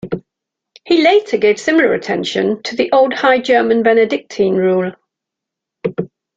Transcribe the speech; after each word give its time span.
He 0.83 1.03
later 1.03 1.37
gave 1.37 1.59
similar 1.59 1.93
attention 1.93 2.63
to 2.63 2.75
the 2.75 2.91
Old 2.91 3.13
High 3.13 3.37
German 3.37 3.83
Benedictine 3.83 4.55
Rule. 4.55 4.93